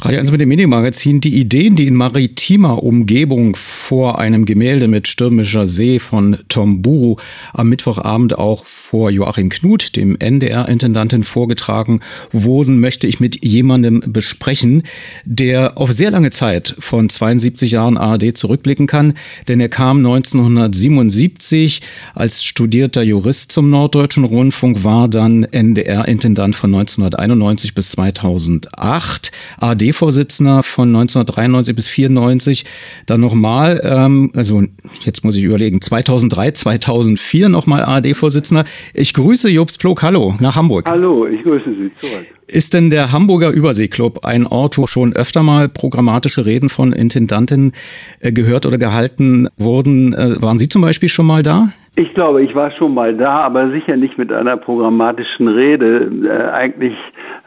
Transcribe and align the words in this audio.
Radio 0.00 0.20
1 0.20 0.30
mit 0.30 0.40
dem 0.40 0.48
Medienmagazin. 0.48 1.20
Die 1.20 1.40
Ideen, 1.40 1.74
die 1.74 1.88
in 1.88 1.96
maritimer 1.96 2.84
Umgebung 2.84 3.56
vor 3.56 4.20
einem 4.20 4.44
Gemälde 4.44 4.86
mit 4.86 5.08
stürmischer 5.08 5.66
See 5.66 5.98
von 5.98 6.38
Tom 6.48 6.82
Buru 6.82 7.16
am 7.52 7.68
Mittwochabend 7.68 8.38
auch 8.38 8.64
vor 8.64 9.10
Joachim 9.10 9.48
Knut, 9.48 9.96
dem 9.96 10.16
NDR-Intendanten, 10.16 11.24
vorgetragen 11.24 11.98
wurden, 12.30 12.78
möchte 12.78 13.08
ich 13.08 13.18
mit 13.18 13.44
jemandem 13.44 14.00
besprechen, 14.06 14.84
der 15.24 15.76
auf 15.76 15.90
sehr 15.90 16.12
lange 16.12 16.30
Zeit 16.30 16.76
von 16.78 17.08
72 17.08 17.72
Jahren 17.72 17.96
ARD 17.96 18.38
zurückblicken 18.38 18.86
kann, 18.86 19.14
denn 19.48 19.58
er 19.58 19.68
kam 19.68 19.96
1977 19.96 21.82
als 22.14 22.44
studierter 22.44 23.02
Jurist 23.02 23.50
zum 23.50 23.68
Norddeutschen 23.68 24.22
Rundfunk, 24.22 24.84
war 24.84 25.08
dann 25.08 25.42
NDR-Intendant 25.42 26.54
von 26.54 26.72
1991 26.72 27.74
bis 27.74 27.90
2008. 27.90 29.32
ARD 29.58 29.87
ARD-Vorsitzender 29.88 30.62
von 30.62 30.88
1993 30.88 31.74
bis 31.74 31.88
94, 31.88 32.64
dann 33.06 33.20
nochmal, 33.20 33.80
ähm, 33.84 34.30
also 34.34 34.62
jetzt 35.04 35.24
muss 35.24 35.36
ich 35.36 35.44
überlegen, 35.44 35.80
2003, 35.80 36.52
2004 36.52 37.48
nochmal 37.48 37.82
ARD-Vorsitzender. 37.82 38.64
Ich 38.94 39.14
grüße 39.14 39.48
Jobst 39.50 39.80
Plog, 39.80 40.02
hallo, 40.02 40.34
nach 40.40 40.56
Hamburg. 40.56 40.88
Hallo, 40.88 41.26
ich 41.26 41.42
grüße 41.42 41.70
Sie 41.70 41.90
zurück. 41.98 42.26
Ist 42.46 42.72
denn 42.72 42.88
der 42.88 43.12
Hamburger 43.12 43.50
Überseeklub 43.50 44.24
ein 44.24 44.46
Ort, 44.46 44.78
wo 44.78 44.86
schon 44.86 45.12
öfter 45.12 45.42
mal 45.42 45.68
programmatische 45.68 46.46
Reden 46.46 46.70
von 46.70 46.94
Intendanten 46.94 47.72
äh, 48.20 48.32
gehört 48.32 48.64
oder 48.64 48.78
gehalten 48.78 49.48
wurden? 49.58 50.14
Äh, 50.14 50.40
waren 50.40 50.58
Sie 50.58 50.68
zum 50.68 50.80
Beispiel 50.80 51.10
schon 51.10 51.26
mal 51.26 51.42
da? 51.42 51.68
Ich 51.96 52.14
glaube, 52.14 52.44
ich 52.44 52.54
war 52.54 52.74
schon 52.76 52.94
mal 52.94 53.14
da, 53.14 53.40
aber 53.40 53.70
sicher 53.70 53.96
nicht 53.96 54.16
mit 54.18 54.32
einer 54.32 54.56
programmatischen 54.56 55.48
Rede. 55.48 56.10
Äh, 56.24 56.50
eigentlich 56.52 56.94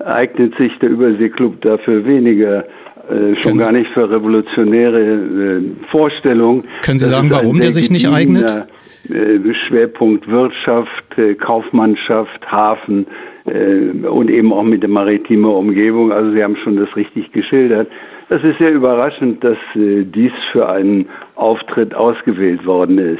eignet 0.05 0.55
sich 0.57 0.71
der 0.79 0.89
Überseeklub 0.89 1.61
dafür 1.61 2.05
weniger. 2.05 2.65
Äh, 3.09 3.35
schon 3.43 3.57
gar 3.57 3.71
nicht 3.71 3.91
für 3.93 4.09
revolutionäre 4.09 5.01
äh, 5.01 5.61
Vorstellungen. 5.89 6.63
Können 6.83 6.99
Sie 6.99 7.07
sagen, 7.07 7.29
warum 7.31 7.59
der 7.59 7.71
sich 7.71 7.89
nicht 7.89 8.07
eignet? 8.07 8.67
Äh, 9.09 9.39
Schwerpunkt 9.67 10.27
Wirtschaft, 10.27 11.17
äh, 11.17 11.33
Kaufmannschaft, 11.33 12.39
Hafen 12.49 13.07
äh, 13.45 14.07
und 14.07 14.29
eben 14.29 14.53
auch 14.53 14.63
mit 14.63 14.83
der 14.83 14.89
maritimen 14.89 15.51
Umgebung. 15.51 16.11
Also 16.11 16.31
Sie 16.31 16.43
haben 16.43 16.55
schon 16.63 16.77
das 16.77 16.95
richtig 16.95 17.31
geschildert. 17.31 17.89
Es 18.29 18.43
ist 18.43 18.59
sehr 18.59 18.71
überraschend, 18.71 19.43
dass 19.43 19.57
dies 19.75 20.31
für 20.53 20.69
einen 20.69 21.09
Auftritt 21.35 21.93
ausgewählt 21.93 22.65
worden 22.65 22.97
ist 22.97 23.19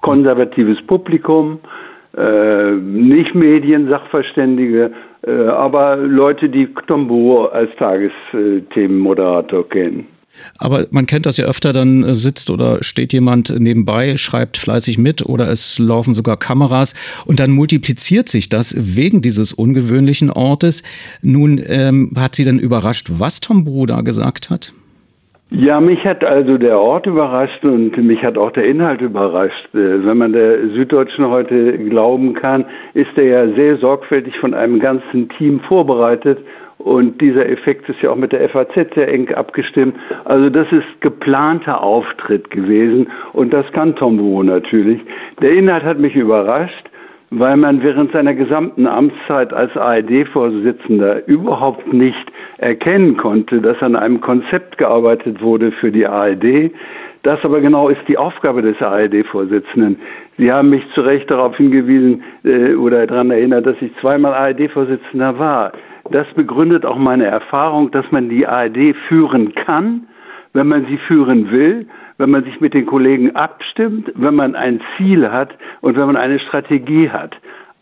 konservatives 0.00 0.80
Publikum, 0.86 1.58
nicht 2.14 3.34
Medien, 3.34 3.90
Sachverständige, 3.90 4.92
aber 5.30 5.96
Leute, 5.96 6.48
die 6.48 6.68
Tombo 6.88 7.46
als 7.46 7.70
Tagesthemenmoderator 7.76 9.68
kennen. 9.68 10.06
Aber 10.58 10.86
man 10.90 11.06
kennt 11.06 11.26
das 11.26 11.36
ja 11.36 11.44
öfter, 11.44 11.72
dann 11.72 12.04
äh, 12.04 12.14
sitzt 12.14 12.50
oder 12.50 12.82
steht 12.82 13.12
jemand 13.12 13.54
nebenbei, 13.58 14.16
schreibt 14.16 14.56
fleißig 14.56 14.98
mit 14.98 15.24
oder 15.24 15.50
es 15.50 15.78
laufen 15.78 16.14
sogar 16.14 16.38
Kameras 16.38 16.94
und 17.26 17.38
dann 17.40 17.50
multipliziert 17.50 18.28
sich 18.28 18.48
das 18.48 18.74
wegen 18.96 19.20
dieses 19.22 19.52
ungewöhnlichen 19.52 20.30
Ortes. 20.30 20.82
Nun 21.20 21.60
ähm, 21.66 22.12
hat 22.16 22.34
sie 22.34 22.44
dann 22.44 22.58
überrascht, 22.58 23.08
was 23.18 23.40
Tom 23.40 23.64
Bruder 23.64 24.02
gesagt 24.02 24.50
hat? 24.50 24.72
Ja, 25.54 25.82
mich 25.82 26.02
hat 26.06 26.24
also 26.24 26.56
der 26.56 26.80
Ort 26.80 27.06
überrascht 27.06 27.62
und 27.62 27.94
mich 27.98 28.24
hat 28.24 28.38
auch 28.38 28.52
der 28.52 28.64
Inhalt 28.64 29.02
überrascht. 29.02 29.68
Äh, 29.74 30.02
wenn 30.06 30.16
man 30.16 30.32
der 30.32 30.68
Süddeutschen 30.68 31.26
heute 31.28 31.76
glauben 31.76 32.32
kann, 32.32 32.64
ist 32.94 33.10
er 33.16 33.26
ja 33.26 33.54
sehr 33.54 33.76
sorgfältig 33.76 34.38
von 34.38 34.54
einem 34.54 34.80
ganzen 34.80 35.28
Team 35.36 35.60
vorbereitet 35.68 36.38
und 36.78 37.20
dieser 37.20 37.46
Effekt 37.50 37.86
ist 37.90 38.00
ja 38.02 38.10
auch 38.10 38.16
mit 38.16 38.32
der 38.32 38.48
FAZ 38.48 38.72
sehr 38.96 39.08
eng 39.08 39.28
abgestimmt. 39.34 39.94
Also 40.24 40.48
das 40.48 40.66
ist 40.72 41.00
geplanter 41.00 41.82
Auftritt 41.82 42.50
gewesen 42.50 43.10
und 43.34 43.52
das 43.52 43.70
kann 43.72 43.94
Tombo 43.94 44.42
natürlich. 44.42 45.02
Der 45.42 45.52
Inhalt 45.52 45.84
hat 45.84 45.98
mich 45.98 46.16
überrascht 46.16 46.88
weil 47.34 47.56
man 47.56 47.82
während 47.82 48.12
seiner 48.12 48.34
gesamten 48.34 48.86
Amtszeit 48.86 49.54
als 49.54 49.74
ARD-Vorsitzender 49.74 51.26
überhaupt 51.26 51.90
nicht 51.90 52.30
erkennen 52.62 53.16
konnte, 53.16 53.60
dass 53.60 53.80
an 53.82 53.96
einem 53.96 54.20
Konzept 54.20 54.78
gearbeitet 54.78 55.42
wurde 55.42 55.72
für 55.72 55.90
die 55.90 56.06
ARD. 56.06 56.70
Das 57.22 57.38
aber 57.44 57.60
genau 57.60 57.88
ist 57.88 58.00
die 58.08 58.18
Aufgabe 58.18 58.62
des 58.62 58.80
ARD-Vorsitzenden. 58.80 59.96
Sie 60.38 60.50
haben 60.50 60.70
mich 60.70 60.82
zu 60.94 61.02
Recht 61.02 61.30
darauf 61.30 61.56
hingewiesen 61.56 62.22
äh, 62.44 62.74
oder 62.74 63.06
daran 63.06 63.30
erinnert, 63.30 63.66
dass 63.66 63.76
ich 63.80 63.92
zweimal 64.00 64.34
ARD-Vorsitzender 64.34 65.38
war. 65.38 65.72
Das 66.10 66.26
begründet 66.34 66.84
auch 66.84 66.96
meine 66.96 67.26
Erfahrung, 67.26 67.90
dass 67.90 68.06
man 68.10 68.28
die 68.28 68.46
ARD 68.46 68.96
führen 69.08 69.54
kann, 69.54 70.06
wenn 70.52 70.68
man 70.68 70.86
sie 70.86 70.98
führen 70.98 71.50
will 71.50 71.86
wenn 72.22 72.30
man 72.30 72.44
sich 72.44 72.60
mit 72.60 72.72
den 72.72 72.86
Kollegen 72.86 73.34
abstimmt, 73.34 74.12
wenn 74.14 74.36
man 74.36 74.54
ein 74.54 74.80
Ziel 74.96 75.32
hat 75.32 75.50
und 75.80 75.98
wenn 75.98 76.06
man 76.06 76.16
eine 76.16 76.38
Strategie 76.38 77.10
hat. 77.10 77.34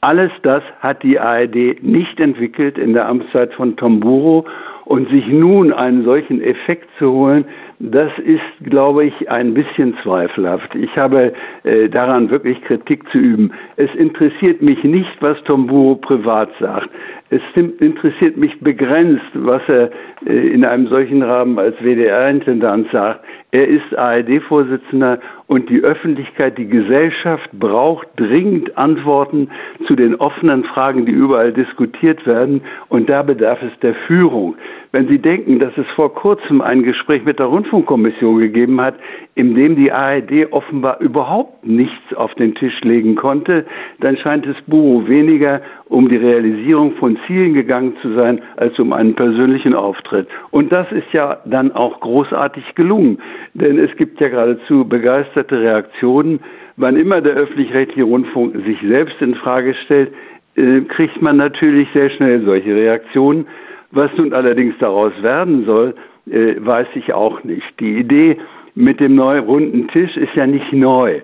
Alles 0.03 0.33
das 0.43 0.63
hat 0.81 1.03
die 1.03 1.19
ARD 1.19 1.83
nicht 1.83 2.21
entwickelt 2.21 2.79
in 2.79 2.95
der 2.95 3.07
Amtszeit 3.07 3.53
von 3.53 3.77
Tomburo 3.77 4.47
und 4.87 5.09
sich 5.11 5.27
nun 5.29 5.73
einen 5.73 6.05
solchen 6.05 6.43
Effekt 6.43 6.89
zu 6.99 7.13
holen, 7.13 7.45
das 7.79 8.11
ist, 8.25 8.41
glaube 8.65 9.05
ich, 9.05 9.31
ein 9.31 9.55
bisschen 9.55 9.97
zweifelhaft. 10.03 10.75
Ich 10.75 10.97
habe 10.97 11.33
äh, 11.65 11.89
daran 11.89 12.31
wirklich 12.31 12.61
Kritik 12.63 13.09
zu 13.11 13.19
üben. 13.19 13.53
Es 13.77 13.89
interessiert 13.95 14.63
mich 14.63 14.83
nicht, 14.83 15.11
was 15.21 15.41
Tomburo 15.45 15.97
privat 15.97 16.51
sagt. 16.61 16.91
Es 17.33 17.41
interessiert 17.55 18.37
mich 18.37 18.59
begrenzt, 18.59 19.31
was 19.35 19.63
er 19.69 19.91
äh, 20.27 20.49
in 20.49 20.67
einem 20.67 20.89
solchen 20.89 21.23
Rahmen 21.23 21.61
als 21.61 21.77
WDR-Intendant 21.81 22.89
sagt. 22.93 23.25
Er 23.53 23.69
ist 23.69 23.97
ARD-Vorsitzender 23.97 25.21
und 25.49 25.69
die 25.71 25.83
Öffentlichkeit, 25.83 26.57
die 26.59 26.69
Gesellschaft 26.69 27.51
braucht 27.53 28.07
dringend 28.17 28.77
Antworten 28.79 29.49
zu 29.89 29.97
den 29.97 30.15
offenen 30.15 30.63
Fragen, 30.65 31.07
die 31.07 31.13
überall 31.13 31.53
diskutiert 31.53 32.25
werden. 32.27 32.63
Und 32.89 33.11
da 33.11 33.23
bedarf 33.23 33.61
es 33.63 33.77
der 33.81 33.95
Führung. 34.07 34.55
Wenn 34.93 35.09
Sie 35.09 35.19
denken, 35.19 35.59
dass 35.59 35.77
es 35.77 35.87
vor 35.97 36.15
kurzem 36.15 36.61
ein 36.61 36.83
Gespräch 36.83 37.25
mit 37.25 37.41
der 37.41 37.47
Rundfunkkommission 37.47 38.39
gegeben 38.39 38.81
hat, 38.81 38.95
in 39.35 39.55
dem 39.55 39.75
die 39.75 39.91
ARD 39.91 40.53
offenbar 40.53 41.01
überhaupt 41.01 41.67
nichts 41.67 42.15
auf 42.15 42.35
den 42.35 42.55
Tisch 42.55 42.81
legen 42.83 43.17
konnte, 43.17 43.67
dann 44.01 44.17
scheint 44.17 44.47
es 44.47 44.57
Buro 44.67 45.09
weniger 45.09 45.63
um 45.89 46.09
die 46.09 46.19
Realisierung 46.19 46.93
von 46.95 47.19
Zielen 47.27 47.55
gegangen 47.55 47.97
zu 48.03 48.15
sein, 48.15 48.41
als 48.57 48.79
um 48.79 48.93
einen 48.93 49.15
persönlichen 49.15 49.75
Auftritt. 49.75 50.29
Und 50.51 50.73
das 50.73 50.91
ist 50.93 51.13
ja 51.13 51.39
dann 51.45 51.73
auch 51.73 52.01
großartig 52.01 52.75
gelungen, 52.75 53.19
denn 53.55 53.79
es 53.79 53.95
gibt 53.97 54.21
ja 54.21 54.29
geradezu 54.29 54.85
begeisterte 54.85 55.61
Reaktionen. 55.61 56.41
Wann 56.77 56.97
immer 56.97 57.21
der 57.21 57.35
öffentlich-rechtliche 57.35 58.05
Rundfunk 58.05 58.57
sich 58.65 58.79
selbst 58.87 59.21
in 59.21 59.35
Frage 59.35 59.75
stellt, 59.85 60.13
äh, 60.57 60.81
kriegt 60.83 61.21
man 61.23 61.37
natürlich 61.37 61.89
sehr 61.95 62.11
schnell 62.11 62.45
solche 62.45 62.75
Reaktionen. 62.75 63.47
Was 63.93 64.11
nun 64.17 64.33
allerdings 64.33 64.75
daraus 64.79 65.13
werden 65.23 65.65
soll, 65.65 65.95
äh, 66.31 66.55
weiß 66.59 66.89
ich 66.95 67.13
auch 67.13 67.43
nicht. 67.45 67.81
Die 67.81 67.99
Idee, 67.99 68.39
mit 68.75 69.01
dem 69.01 69.15
neuen 69.15 69.45
runden 69.45 69.89
Tisch 69.89 70.17
ist 70.17 70.35
ja 70.35 70.47
nicht 70.47 70.73
neu. 70.73 71.21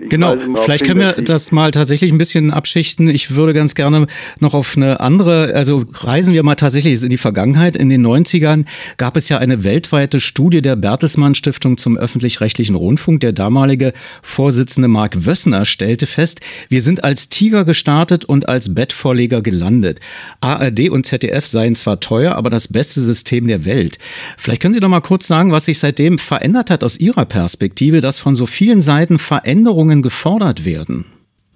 Ich 0.00 0.08
genau, 0.08 0.36
vielleicht 0.62 0.84
können 0.84 1.00
wir 1.00 1.12
das 1.12 1.52
mal 1.52 1.70
tatsächlich 1.70 2.12
ein 2.12 2.18
bisschen 2.18 2.52
abschichten. 2.52 3.08
Ich 3.08 3.34
würde 3.34 3.52
ganz 3.52 3.74
gerne 3.74 4.06
noch 4.38 4.54
auf 4.54 4.76
eine 4.76 5.00
andere, 5.00 5.54
also 5.54 5.84
reisen 5.92 6.34
wir 6.34 6.42
mal 6.42 6.54
tatsächlich 6.54 7.02
in 7.02 7.10
die 7.10 7.16
Vergangenheit. 7.16 7.76
In 7.76 7.88
den 7.88 8.06
90ern 8.06 8.66
gab 8.98 9.16
es 9.16 9.28
ja 9.28 9.38
eine 9.38 9.64
weltweite 9.64 10.20
Studie 10.20 10.62
der 10.62 10.76
Bertelsmann 10.76 11.34
Stiftung 11.34 11.76
zum 11.76 11.96
öffentlich-rechtlichen 11.96 12.76
Rundfunk. 12.76 13.20
Der 13.20 13.32
damalige 13.32 13.92
Vorsitzende 14.22 14.88
Mark 14.88 15.26
Wössner 15.26 15.64
stellte 15.64 16.06
fest, 16.06 16.40
wir 16.68 16.82
sind 16.82 17.02
als 17.02 17.28
Tiger 17.28 17.64
gestartet 17.64 18.24
und 18.24 18.48
als 18.48 18.74
Bettvorleger 18.74 19.42
gelandet. 19.42 20.00
ARD 20.40 20.90
und 20.90 21.06
ZDF 21.06 21.46
seien 21.46 21.74
zwar 21.74 22.00
teuer, 22.00 22.36
aber 22.36 22.50
das 22.50 22.68
beste 22.68 23.00
System 23.00 23.48
der 23.48 23.64
Welt. 23.64 23.98
Vielleicht 24.36 24.62
können 24.62 24.74
Sie 24.74 24.80
doch 24.80 24.88
mal 24.88 25.00
kurz 25.00 25.26
sagen, 25.26 25.52
was 25.52 25.64
sich 25.64 25.78
seitdem 25.78 26.18
verändert 26.18 26.70
hat 26.70 26.84
aus 26.84 26.99
Ihrer 27.00 27.24
Perspektive, 27.24 28.00
dass 28.00 28.18
von 28.18 28.34
so 28.34 28.46
vielen 28.46 28.80
Seiten 28.80 29.18
Veränderungen 29.18 30.02
gefordert 30.02 30.64
werden? 30.64 31.06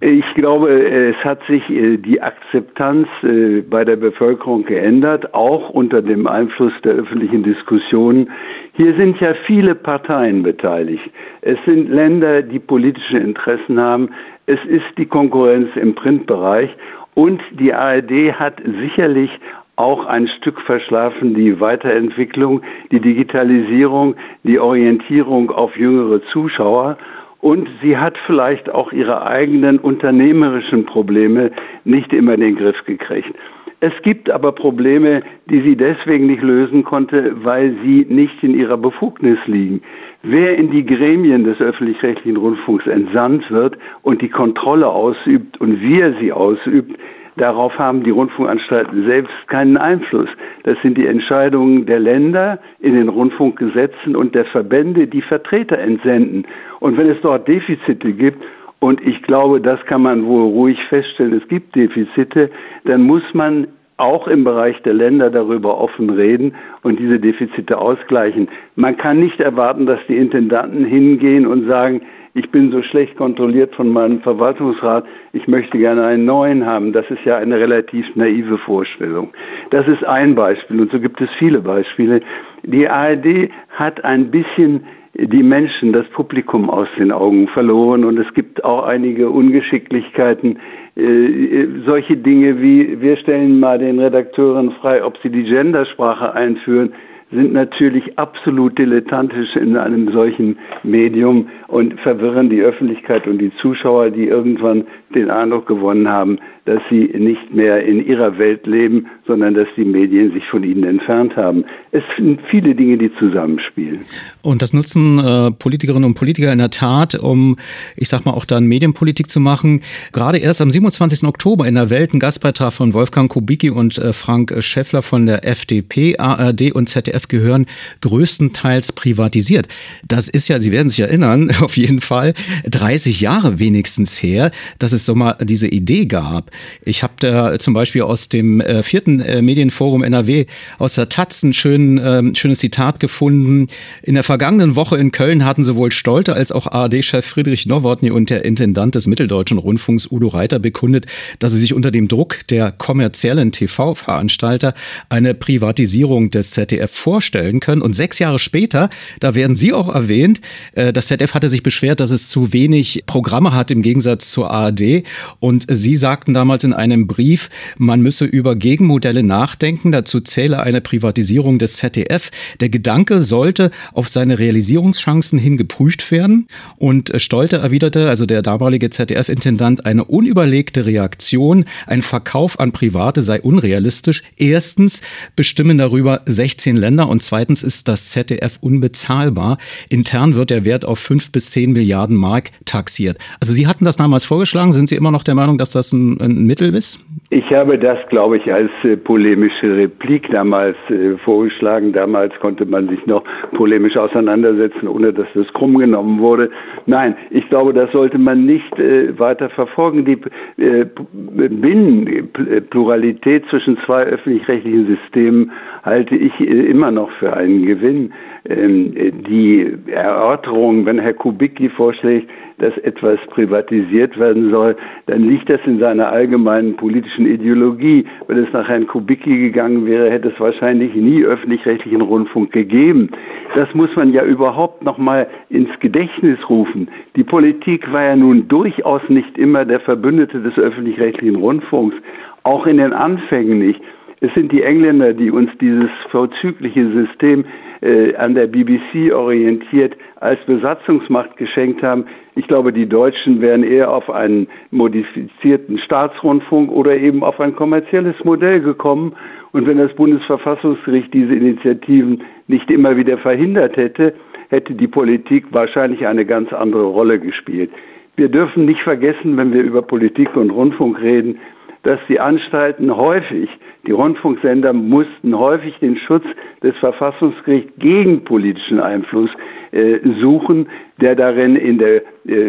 Ich 0.01 0.25
glaube, 0.35 0.69
es 0.69 1.15
hat 1.23 1.39
sich 1.47 1.67
äh, 1.69 1.97
die 1.97 2.21
Akzeptanz 2.21 3.07
äh, 3.23 3.61
bei 3.61 3.85
der 3.85 3.95
Bevölkerung 3.95 4.65
geändert, 4.65 5.33
auch 5.33 5.69
unter 5.69 6.01
dem 6.01 6.27
Einfluss 6.27 6.73
der 6.83 6.93
öffentlichen 6.93 7.43
Diskussion. 7.43 8.29
Hier 8.73 8.93
sind 8.97 9.19
ja 9.21 9.33
viele 9.47 9.73
Parteien 9.73 10.43
beteiligt. 10.43 11.03
Es 11.41 11.57
sind 11.65 11.89
Länder, 11.89 12.41
die 12.41 12.59
politische 12.59 13.17
Interessen 13.17 13.79
haben. 13.79 14.09
Es 14.47 14.59
ist 14.67 14.85
die 14.97 15.05
Konkurrenz 15.05 15.69
im 15.75 15.95
Printbereich. 15.95 16.69
Und 17.13 17.41
die 17.57 17.73
ARD 17.73 18.33
hat 18.37 18.61
sicherlich 18.81 19.31
auch 19.75 20.05
ein 20.05 20.27
Stück 20.27 20.61
verschlafen 20.61 21.33
die 21.33 21.59
Weiterentwicklung, 21.59 22.61
die 22.91 22.99
Digitalisierung, 22.99 24.15
die 24.43 24.59
Orientierung 24.59 25.51
auf 25.51 25.75
jüngere 25.75 26.21
Zuschauer. 26.31 26.97
Und 27.41 27.67
sie 27.81 27.97
hat 27.97 28.17
vielleicht 28.25 28.69
auch 28.69 28.91
ihre 28.91 29.27
eigenen 29.27 29.77
unternehmerischen 29.77 30.85
Probleme 30.85 31.51
nicht 31.83 32.11
immer 32.13 32.33
in 32.33 32.41
den 32.41 32.55
Griff 32.55 32.83
gekriegt. 32.85 33.35
Es 33.81 33.93
gibt 34.03 34.31
aber 34.31 34.53
Probleme, 34.53 35.21
die 35.49 35.61
sie 35.61 35.75
deswegen 35.75 36.27
nicht 36.27 36.41
lösen 36.41 36.83
konnte, 36.83 37.43
weil 37.43 37.75
sie 37.83 38.07
nicht 38.09 38.41
in 38.41 38.55
ihrer 38.55 38.77
Befugnis 38.77 39.37
liegen. 39.45 39.81
Wer 40.23 40.57
in 40.57 40.71
die 40.71 40.85
Gremien 40.85 41.43
des 41.43 41.59
öffentlich-rechtlichen 41.59 42.37
Rundfunks 42.37 42.87
entsandt 42.87 43.51
wird 43.51 43.77
und 44.01 44.21
die 44.21 44.29
Kontrolle 44.29 44.87
ausübt 44.87 45.59
und 45.59 45.81
wie 45.81 45.99
er 45.99 46.13
sie 46.19 46.31
ausübt, 46.31 46.97
Darauf 47.37 47.77
haben 47.77 48.03
die 48.03 48.11
Rundfunkanstalten 48.11 49.05
selbst 49.05 49.33
keinen 49.47 49.77
Einfluss. 49.77 50.29
Das 50.63 50.77
sind 50.81 50.97
die 50.97 51.05
Entscheidungen 51.05 51.85
der 51.85 51.99
Länder 51.99 52.59
in 52.79 52.95
den 52.95 53.09
Rundfunkgesetzen 53.09 54.15
und 54.15 54.35
der 54.35 54.45
Verbände, 54.45 55.07
die 55.07 55.21
Vertreter 55.21 55.77
entsenden. 55.77 56.45
Und 56.79 56.97
wenn 56.97 57.09
es 57.09 57.17
dort 57.21 57.47
Defizite 57.47 58.13
gibt, 58.13 58.41
und 58.79 59.01
ich 59.05 59.21
glaube, 59.23 59.61
das 59.61 59.83
kann 59.85 60.03
man 60.03 60.25
wohl 60.25 60.43
ruhig 60.43 60.77
feststellen, 60.89 61.33
es 61.33 61.47
gibt 61.47 61.75
Defizite, 61.75 62.51
dann 62.83 63.01
muss 63.01 63.23
man 63.33 63.67
auch 63.97 64.27
im 64.27 64.43
Bereich 64.43 64.81
der 64.83 64.93
Länder 64.93 65.29
darüber 65.29 65.77
offen 65.79 66.09
reden 66.09 66.55
und 66.83 66.99
diese 66.99 67.19
Defizite 67.19 67.77
ausgleichen. 67.77 68.49
Man 68.75 68.97
kann 68.97 69.19
nicht 69.19 69.39
erwarten, 69.39 69.85
dass 69.85 69.99
die 70.07 70.17
Intendanten 70.17 70.85
hingehen 70.85 71.47
und 71.47 71.67
sagen, 71.67 72.01
ich 72.33 72.51
bin 72.51 72.69
so 72.69 72.81
schlecht 72.81 73.15
kontrolliert 73.15 73.73
von 73.75 73.87
meinem 73.87 74.19
Verwaltungsrat, 74.19 75.05
ich 75.31 75.47
möchte 75.47 75.77
gerne 75.77 76.05
einen 76.05 76.25
neuen 76.25 76.65
haben. 76.65 76.91
Das 76.91 77.09
ist 77.09 77.23
ja 77.23 77.37
eine 77.37 77.57
relativ 77.57 78.05
naive 78.15 78.57
Vorstellung. 78.57 79.29
Das 79.69 79.87
ist 79.87 80.03
ein 80.03 80.35
Beispiel 80.35 80.81
und 80.81 80.91
so 80.91 80.99
gibt 80.99 81.21
es 81.21 81.29
viele 81.39 81.61
Beispiele. 81.61 82.19
Die 82.63 82.89
ARD 82.89 83.49
hat 83.69 84.03
ein 84.03 84.31
bisschen 84.31 84.85
die 85.17 85.43
Menschen, 85.43 85.93
das 85.93 86.07
Publikum 86.09 86.69
aus 86.69 86.87
den 86.97 87.11
Augen 87.11 87.47
verloren. 87.47 88.03
Und 88.03 88.17
es 88.17 88.33
gibt 88.33 88.63
auch 88.63 88.83
einige 88.83 89.29
Ungeschicklichkeiten, 89.29 90.59
äh, 90.95 91.67
solche 91.85 92.17
Dinge 92.17 92.61
wie 92.61 93.01
wir 93.01 93.17
stellen 93.17 93.59
mal 93.59 93.79
den 93.79 93.99
Redakteuren 93.99 94.71
frei, 94.81 95.03
ob 95.03 95.17
sie 95.23 95.29
die 95.29 95.43
Gendersprache 95.43 96.33
einführen 96.33 96.93
sind 97.31 97.53
natürlich 97.53 98.17
absolut 98.17 98.77
dilettantisch 98.77 99.55
in 99.55 99.75
einem 99.77 100.11
solchen 100.11 100.57
Medium 100.83 101.49
und 101.67 101.99
verwirren 102.01 102.49
die 102.49 102.61
Öffentlichkeit 102.61 103.27
und 103.27 103.39
die 103.39 103.51
Zuschauer, 103.61 104.11
die 104.11 104.25
irgendwann 104.25 104.85
den 105.13 105.29
Eindruck 105.29 105.67
gewonnen 105.67 106.07
haben, 106.07 106.39
dass 106.65 106.81
sie 106.89 107.11
nicht 107.17 107.53
mehr 107.53 107.85
in 107.85 108.05
ihrer 108.05 108.37
Welt 108.39 108.65
leben, 108.65 109.07
sondern 109.27 109.53
dass 109.53 109.67
die 109.77 109.85
Medien 109.85 110.33
sich 110.33 110.43
von 110.49 110.63
ihnen 110.63 110.83
entfernt 110.83 111.35
haben. 111.35 111.63
Es 111.91 112.03
sind 112.17 112.39
viele 112.49 112.73
Dinge, 112.73 112.97
die 112.97 113.11
zusammenspielen. 113.19 113.99
Und 114.41 114.61
das 114.61 114.73
nutzen 114.73 115.19
äh, 115.19 115.51
Politikerinnen 115.51 116.05
und 116.05 116.15
Politiker 116.15 116.51
in 116.51 116.57
der 116.57 116.71
Tat, 116.71 117.15
um, 117.15 117.57
ich 117.95 118.09
sag 118.09 118.25
mal, 118.25 118.33
auch 118.33 118.45
dann 118.45 118.65
Medienpolitik 118.65 119.29
zu 119.29 119.39
machen. 119.39 119.81
Gerade 120.11 120.39
erst 120.39 120.59
am 120.59 120.71
27. 120.71 121.27
Oktober 121.27 121.67
in 121.67 121.75
der 121.75 121.91
Welt 121.91 122.13
ein 122.13 122.19
Gastbeitrag 122.19 122.73
von 122.73 122.93
Wolfgang 122.93 123.31
Kubicki 123.31 123.69
und 123.69 123.99
äh, 123.99 124.11
Frank 124.11 124.55
Schäffler 124.59 125.03
von 125.03 125.27
der 125.27 125.47
FDP, 125.47 126.17
ARD 126.17 126.73
und 126.73 126.89
ZDF 126.89 127.27
gehören 127.27 127.67
größtenteils 128.01 128.91
privatisiert. 128.93 129.67
Das 130.07 130.27
ist 130.27 130.47
ja, 130.47 130.57
Sie 130.57 130.71
werden 130.71 130.89
sich 130.89 130.99
erinnern, 130.99 131.51
auf 131.61 131.77
jeden 131.77 132.01
Fall 132.01 132.33
30 132.65 133.21
Jahre 133.21 133.59
wenigstens 133.59 134.21
her, 134.21 134.51
dass 134.79 134.91
es 134.91 135.05
so 135.05 135.15
mal 135.15 135.37
diese 135.41 135.67
Idee 135.67 136.05
gab. 136.05 136.51
Ich 136.83 137.03
habe 137.03 137.13
da 137.19 137.57
zum 137.59 137.73
Beispiel 137.73 138.03
aus 138.03 138.29
dem 138.29 138.61
äh, 138.61 138.83
vierten 138.83 139.19
äh, 139.19 139.41
Medienforum 139.41 140.03
NRW 140.03 140.45
aus 140.79 140.95
der 140.95 141.09
Taz 141.09 141.43
ein 141.43 141.53
schön, 141.53 141.97
äh, 141.97 142.35
schönes 142.35 142.59
Zitat 142.59 142.99
gefunden. 142.99 143.67
In 144.03 144.15
der 144.15 144.23
vergangenen 144.23 144.75
Woche 144.75 144.97
in 144.97 145.11
Köln 145.11 145.45
hatten 145.45 145.63
sowohl 145.63 145.91
Stolte 145.91 146.33
als 146.33 146.51
auch 146.51 146.67
ARD-Chef 146.67 147.25
Friedrich 147.25 147.65
Nowotny 147.65 148.11
und 148.11 148.29
der 148.29 148.45
Intendant 148.45 148.95
des 148.95 149.07
Mitteldeutschen 149.07 149.57
Rundfunks 149.57 150.11
Udo 150.11 150.27
Reiter 150.27 150.59
bekundet, 150.59 151.05
dass 151.39 151.51
sie 151.51 151.59
sich 151.59 151.73
unter 151.73 151.91
dem 151.91 152.07
Druck 152.07 152.47
der 152.49 152.71
kommerziellen 152.71 153.51
TV-Veranstalter 153.51 154.73
eine 155.09 155.33
Privatisierung 155.33 156.29
des 156.29 156.51
ZDF 156.51 156.91
vorstellen 156.91 157.59
können. 157.59 157.81
Und 157.81 157.95
sechs 157.95 158.19
Jahre 158.19 158.39
später, 158.39 158.89
da 159.19 159.35
werden 159.35 159.55
Sie 159.55 159.73
auch 159.73 159.93
erwähnt, 159.93 160.41
äh, 160.73 160.93
das 160.93 161.07
ZDF 161.07 161.33
hatte 161.33 161.44
sich 161.49 161.63
beschwert, 161.63 161.99
dass 161.99 162.11
es 162.11 162.29
zu 162.29 162.53
wenig 162.53 163.03
Programme 163.05 163.53
hat 163.53 163.71
im 163.71 163.81
Gegensatz 163.81 164.31
zur 164.31 164.51
ARD. 164.51 165.03
Und 165.39 165.65
Sie 165.69 165.95
sagten 165.95 166.33
damals, 166.33 166.55
damals 166.55 166.63
in 166.63 166.73
einem 166.73 167.07
Brief, 167.07 167.49
man 167.79 168.01
müsse 168.01 168.23
über 168.23 168.55
Gegenmodelle 168.55 169.23
nachdenken. 169.23 169.91
Dazu 169.91 170.21
zähle 170.21 170.61
eine 170.61 170.79
Privatisierung 170.79 171.59
des 171.59 171.77
ZDF. 171.77 172.29
Der 172.59 172.69
Gedanke 172.69 173.19
sollte 173.19 173.71
auf 173.93 174.07
seine 174.07 174.39
Realisierungschancen 174.39 175.39
hin 175.39 175.57
geprüft 175.57 176.11
werden. 176.11 176.47
Und 176.77 177.11
Stolte 177.19 177.57
erwiderte, 177.57 178.09
also 178.09 178.25
der 178.25 178.41
damalige 178.41 178.89
ZDF-Intendant, 178.89 179.85
eine 179.85 180.05
unüberlegte 180.05 180.85
Reaktion, 180.85 181.65
ein 181.87 182.03
Verkauf 182.03 182.59
an 182.59 182.71
Private 182.71 183.21
sei 183.21 183.41
unrealistisch. 183.41 184.21
Erstens 184.37 185.01
bestimmen 185.35 185.77
darüber 185.77 186.21
16 186.25 186.77
Länder 186.77 187.09
und 187.09 187.23
zweitens 187.23 187.63
ist 187.63 187.87
das 187.87 188.11
ZDF 188.11 188.59
unbezahlbar. 188.61 189.57
Intern 189.89 190.35
wird 190.35 190.51
der 190.51 190.63
Wert 190.63 190.85
auf 190.85 190.99
5 190.99 191.31
bis 191.35 191.51
10 191.51 191.73
Milliarden 191.73 192.15
Mark 192.15 192.51
taxiert. 192.65 193.17
Also 193.41 193.53
Sie 193.53 193.67
hatten 193.67 193.83
das 193.83 193.97
damals 193.97 194.23
vorgeschlagen. 194.23 194.71
Sind 194.71 194.87
Sie 194.87 194.95
immer 194.95 195.11
noch 195.11 195.23
der 195.23 195.35
Meinung, 195.35 195.57
dass 195.57 195.71
das 195.71 195.91
ein, 195.91 196.17
ein 196.21 196.47
Mittel 196.47 196.73
ist? 196.73 197.05
Ich 197.29 197.51
habe 197.51 197.77
das, 197.77 197.97
glaube 198.07 198.37
ich, 198.37 198.53
als 198.53 198.71
äh, 198.83 198.95
polemische 198.95 199.75
Replik 199.75 200.31
damals 200.31 200.77
äh, 200.89 201.17
vorgeschlagen. 201.17 201.91
Damals 201.91 202.33
konnte 202.39 202.65
man 202.65 202.87
sich 202.87 203.05
noch 203.05 203.25
polemisch 203.53 203.97
auseinandersetzen, 203.97 204.87
ohne 204.87 205.11
dass 205.11 205.27
das 205.35 205.45
krumm 205.53 205.77
genommen 205.77 206.21
wurde. 206.21 206.49
Nein, 206.85 207.17
ich 207.31 207.49
glaube, 207.49 207.73
das 207.73 207.91
sollte 207.91 208.17
man 208.17 208.45
nicht 208.45 208.79
äh, 208.79 209.19
weiter 209.19 209.49
verfolgen. 209.49 210.05
Die 210.05 210.21
äh, 210.61 210.85
Binnenpluralität 211.11 213.43
zwischen 213.49 213.77
zwei 213.85 214.03
öffentlich-rechtlichen 214.03 214.87
Systemen 214.87 215.51
halte 215.83 216.15
ich 216.15 216.31
äh, 216.39 216.45
immer 216.45 216.91
noch 216.91 217.11
für 217.19 217.35
einen 217.35 217.65
Gewinn. 217.65 218.13
Ähm, 218.47 218.93
die 219.27 219.73
Erörterung, 219.87 220.85
wenn 220.85 220.99
Herr 220.99 221.13
Kubicki 221.13 221.69
vorschlägt, 221.69 222.29
dass 222.59 222.77
etwas 222.79 223.19
privatisiert 223.31 224.17
werden 224.19 224.51
soll, 224.51 224.75
dann 225.07 225.23
liegt 225.23 225.49
das 225.49 225.59
in 225.65 225.79
seiner 225.79 226.09
allgemeinen 226.11 226.75
politischen 226.75 227.25
Ideologie. 227.25 228.05
Wenn 228.27 228.37
es 228.37 228.53
nach 228.53 228.67
Herrn 228.67 228.87
Kubicki 228.87 229.37
gegangen 229.37 229.85
wäre, 229.85 230.11
hätte 230.11 230.29
es 230.29 230.39
wahrscheinlich 230.39 230.93
nie 230.93 231.23
öffentlich-rechtlichen 231.23 232.01
Rundfunk 232.01 232.51
gegeben. 232.51 233.09
Das 233.55 233.73
muss 233.73 233.93
man 233.95 234.13
ja 234.13 234.23
überhaupt 234.23 234.83
noch 234.83 234.97
mal 234.97 235.27
ins 235.49 235.71
Gedächtnis 235.79 236.37
rufen. 236.49 236.87
Die 237.15 237.23
Politik 237.23 237.91
war 237.91 238.03
ja 238.03 238.15
nun 238.15 238.47
durchaus 238.47 239.01
nicht 239.09 239.37
immer 239.37 239.65
der 239.65 239.79
Verbündete 239.79 240.39
des 240.41 240.57
öffentlich-rechtlichen 240.57 241.35
Rundfunks, 241.35 241.95
auch 242.43 242.67
in 242.67 242.77
den 242.77 242.93
Anfängen 242.93 243.59
nicht. 243.59 243.81
Es 244.21 244.33
sind 244.33 244.51
die 244.51 244.63
Engländer, 244.63 245.13
die 245.13 245.29
uns 245.29 245.49
dieses 245.59 245.89
vorzügliche 246.09 246.89
System 246.91 247.45
äh, 247.81 248.15
an 248.15 248.33
der 248.33 248.47
BBC 248.47 249.13
orientiert 249.13 249.95
als 250.15 250.39
Besatzungsmacht 250.45 251.37
geschenkt 251.37 251.83
haben. 251.83 252.05
Ich 252.35 252.47
glaube, 252.47 252.73
die 252.73 252.87
Deutschen 252.87 253.41
wären 253.41 253.63
eher 253.63 253.91
auf 253.91 254.09
einen 254.09 254.47
modifizierten 254.71 255.77
Staatsrundfunk 255.79 256.71
oder 256.71 256.95
eben 256.95 257.23
auf 257.23 257.39
ein 257.39 257.55
kommerzielles 257.55 258.15
Modell 258.23 258.61
gekommen. 258.61 259.13
Und 259.51 259.67
wenn 259.67 259.77
das 259.77 259.93
Bundesverfassungsgericht 259.93 261.13
diese 261.13 261.35
Initiativen 261.35 262.23
nicht 262.47 262.69
immer 262.71 262.97
wieder 262.97 263.17
verhindert 263.17 263.77
hätte, 263.77 264.13
hätte 264.49 264.73
die 264.73 264.87
Politik 264.87 265.45
wahrscheinlich 265.51 266.07
eine 266.07 266.25
ganz 266.25 266.51
andere 266.53 266.85
Rolle 266.85 267.19
gespielt. 267.19 267.71
Wir 268.15 268.29
dürfen 268.29 268.65
nicht 268.65 268.81
vergessen, 268.81 269.35
wenn 269.37 269.53
wir 269.53 269.61
über 269.61 269.81
Politik 269.81 270.35
und 270.35 270.49
Rundfunk 270.49 271.01
reden, 271.01 271.39
dass 271.83 271.99
die 272.07 272.19
Anstalten 272.19 272.95
häufig, 272.95 273.49
die 273.87 273.91
Rundfunksender 273.91 274.73
mussten 274.73 275.37
häufig 275.37 275.77
den 275.79 275.97
Schutz 275.97 276.23
des 276.63 276.75
Verfassungsgerichts 276.77 277.71
gegen 277.77 278.23
politischen 278.23 278.79
Einfluss 278.79 279.29
äh, 279.71 279.99
suchen, 280.21 280.67
der 281.01 281.15
darin 281.15 281.55
in 281.55 281.77
der, 281.77 282.01
äh, 282.27 282.47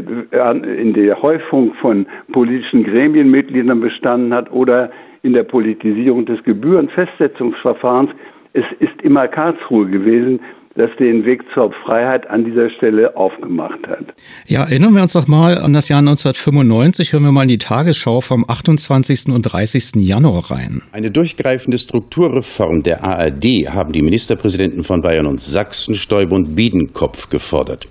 in 0.81 0.95
der 0.95 1.21
Häufung 1.21 1.75
von 1.75 2.07
politischen 2.33 2.85
Gremienmitgliedern 2.85 3.81
bestanden 3.81 4.33
hat 4.33 4.51
oder 4.51 4.91
in 5.23 5.33
der 5.33 5.43
Politisierung 5.43 6.25
des 6.25 6.43
Gebührenfestsetzungsverfahrens. 6.45 8.11
Es 8.53 8.65
ist 8.79 9.03
immer 9.03 9.29
Karlsruhe 9.29 9.87
gewesen, 9.87 10.41
das 10.77 10.91
den 10.99 11.25
Weg 11.25 11.43
zur 11.55 11.73
Freiheit 11.85 12.29
an 12.29 12.45
dieser 12.45 12.69
Stelle 12.71 13.17
aufgemacht 13.17 13.81
hat. 13.89 14.15
Ja, 14.47 14.65
erinnern 14.65 14.95
wir 14.95 15.03
uns 15.03 15.15
doch 15.15 15.27
mal 15.27 15.59
an 15.59 15.73
das 15.73 15.89
Jahr 15.89 16.01
1995. 16.01 17.13
Hören 17.13 17.25
wir 17.25 17.33
mal 17.33 17.43
in 17.43 17.49
die 17.49 17.59
Tagesschau 17.59 18.21
vom 18.21 18.45
28. 18.47 19.33
und 19.33 19.43
30. 19.43 20.07
Januar 20.07 20.51
rein. 20.51 20.83
Eine 20.93 21.11
durchgreifende 21.11 21.79
Strukturreform 21.79 22.83
der 22.83 23.03
ARD 23.03 23.69
haben 23.71 23.93
die 23.93 24.03
Ministerpräsidenten 24.03 24.85
von 24.85 25.01
Bayern 25.01 25.27
und 25.27 25.41
Sachsen, 25.41 25.95
Stoiber 25.95 26.37
und 26.37 26.55
Biedenkopf 26.55 27.31
gefordert. 27.31 27.87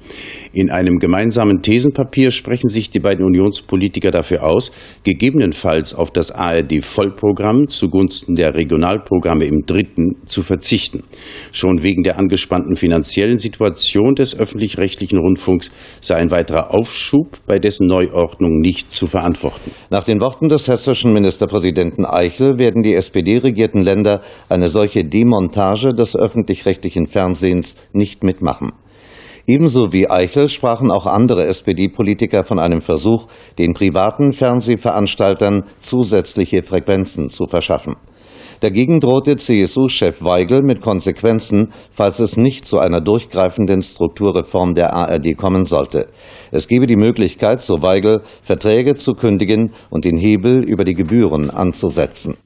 In 0.54 0.70
einem 0.70 1.00
gemeinsamen 1.00 1.62
Thesenpapier 1.62 2.32
sprechen 2.32 2.70
sich 2.70 2.90
die 2.90 3.00
beiden 3.00 3.26
Unionspolitiker 3.26 4.12
dafür 4.12 4.44
aus, 4.44 4.72
gegebenenfalls 5.04 5.94
auf 5.94 6.12
das 6.12 6.32
ARD-Vollprogramm 6.32 7.68
zugunsten 7.68 8.36
der 8.36 8.56
Regionalprogramme 8.56 9.46
im 9.46 9.66
dritten 9.66 10.26
zu 10.28 10.44
verzichten. 10.44 11.04
Schon 11.52 11.84
wegen 11.84 12.04
der 12.04 12.18
angespannten 12.18 12.75
angespannten 12.76 12.86
finanziellen 12.86 13.40
Situation 13.40 14.16
des 14.16 14.38
öffentlich-rechtlichen 14.38 15.20
Rundfunks 15.20 15.72
sei 16.02 16.16
ein 16.16 16.32
weiterer 16.32 16.74
Aufschub 16.74 17.38
bei 17.48 17.60
dessen 17.60 17.88
Neuordnung 17.88 18.60
nicht 18.60 18.92
zu 18.92 19.08
verantworten. 19.08 19.72
Nach 19.90 20.04
den 20.04 20.22
Worten 20.22 20.48
des 20.50 20.68
hessischen 20.68 21.14
Ministerpräsidenten 21.14 22.06
Eichel 22.06 22.58
werden 22.58 22.84
die 22.84 22.94
SPD-regierten 22.94 23.82
Länder 23.82 24.22
eine 24.50 24.70
solche 24.70 25.04
Demontage 25.04 25.94
des 25.94 26.16
öffentlich-rechtlichen 26.16 27.08
Fernsehens 27.08 27.78
nicht 27.94 28.24
mitmachen. 28.24 28.74
Ebenso 29.48 29.94
wie 29.94 30.10
Eichel 30.10 30.50
sprachen 30.50 30.92
auch 30.92 31.06
andere 31.06 31.46
SPD-Politiker 31.46 32.44
von 32.44 32.60
einem 32.60 32.82
Versuch, 32.82 33.28
den 33.60 33.74
privaten 33.74 34.32
Fernsehveranstaltern 34.32 35.66
zusätzliche 35.80 36.64
Frequenzen 36.64 37.30
zu 37.30 37.46
verschaffen. 37.46 37.96
Dagegen 38.62 39.00
drohte 39.00 39.36
CSU-Chef 39.36 40.24
Weigel 40.24 40.62
mit 40.62 40.82
Konsequenzen, 40.82 41.74
falls 41.92 42.20
es 42.20 42.38
nicht 42.38 42.66
zu 42.66 42.80
einer 42.80 43.02
durchgreifenden 43.02 43.82
Strukturreform 43.82 44.74
der 44.74 44.94
ARD 44.94 45.36
kommen 45.38 45.66
sollte. 45.66 46.08
Es 46.52 46.68
gebe 46.68 46.88
die 46.88 46.96
Möglichkeit, 46.96 47.62
so 47.62 47.82
Weigel, 47.82 48.22
Verträge 48.42 48.94
zu 48.94 49.14
kündigen 49.14 49.74
und 49.90 50.06
den 50.06 50.18
Hebel 50.18 50.64
über 50.64 50.84
die 50.84 50.94
Gebühren 50.94 51.50
anzusetzen. 51.50 52.38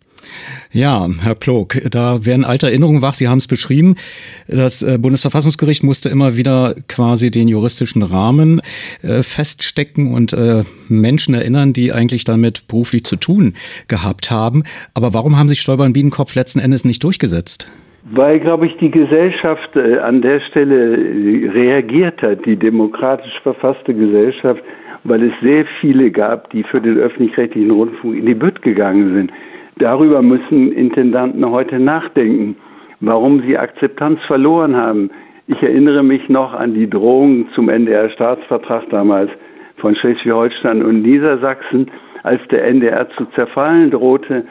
Ja, 0.71 1.07
Herr 1.21 1.35
Plog, 1.35 1.77
da 1.89 2.25
werden 2.25 2.45
alte 2.45 2.67
Erinnerungen 2.67 3.01
wach. 3.01 3.13
Sie 3.13 3.27
haben 3.27 3.39
es 3.39 3.47
beschrieben. 3.47 3.95
Das 4.47 4.81
äh, 4.81 4.97
Bundesverfassungsgericht 4.97 5.83
musste 5.83 6.09
immer 6.09 6.37
wieder 6.37 6.75
quasi 6.87 7.31
den 7.31 7.47
juristischen 7.47 8.03
Rahmen 8.03 8.61
äh, 9.01 9.23
feststecken 9.23 10.13
und 10.13 10.33
äh, 10.33 10.63
Menschen 10.87 11.33
erinnern, 11.33 11.73
die 11.73 11.91
eigentlich 11.91 12.23
damit 12.23 12.67
beruflich 12.67 13.03
zu 13.03 13.15
tun 13.15 13.55
gehabt 13.87 14.31
haben. 14.31 14.63
Aber 14.93 15.13
warum 15.13 15.37
haben 15.37 15.49
sich 15.49 15.61
Stoiber 15.61 15.85
und 15.85 15.93
Biedenkopf 15.93 16.35
letzten 16.35 16.59
Endes 16.59 16.85
nicht 16.85 17.03
durchgesetzt? 17.03 17.71
Weil, 18.11 18.39
glaube 18.39 18.65
ich, 18.65 18.77
die 18.77 18.89
Gesellschaft 18.89 19.75
an 19.75 20.21
der 20.21 20.39
Stelle 20.39 20.97
reagiert 21.53 22.21
hat, 22.21 22.45
die 22.45 22.55
demokratisch 22.55 23.39
verfasste 23.43 23.93
Gesellschaft, 23.93 24.63
weil 25.03 25.23
es 25.23 25.33
sehr 25.41 25.65
viele 25.79 26.11
gab, 26.11 26.49
die 26.51 26.63
für 26.63 26.81
den 26.81 26.97
öffentlich-rechtlichen 26.97 27.71
Rundfunk 27.71 28.17
in 28.17 28.25
die 28.25 28.33
Bütt 28.33 28.61
gegangen 28.61 29.13
sind. 29.13 29.31
Darüber 29.79 30.21
müssen 30.21 30.73
Intendanten 30.73 31.49
heute 31.49 31.79
nachdenken, 31.79 32.57
warum 32.99 33.41
sie 33.43 33.57
Akzeptanz 33.57 34.19
verloren 34.27 34.75
haben. 34.75 35.09
Ich 35.47 35.63
erinnere 35.63 36.03
mich 36.03 36.27
noch 36.27 36.53
an 36.53 36.73
die 36.73 36.89
Drohung 36.89 37.47
zum 37.55 37.69
NDR-Staatsvertrag 37.69 38.89
damals 38.89 39.31
von 39.77 39.95
Schleswig-Holstein 39.95 40.83
und 40.83 41.03
Niedersachsen, 41.03 41.89
als 42.23 42.41
der 42.51 42.65
NDR 42.65 43.09
zu 43.11 43.23
zerfallen 43.35 43.89
drohte. 43.91 44.43